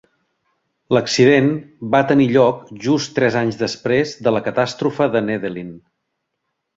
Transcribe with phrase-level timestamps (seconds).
[0.97, 1.49] L'accident
[1.95, 5.71] va tenir lloc just tres anys després de la catàstrofe de Nedelin.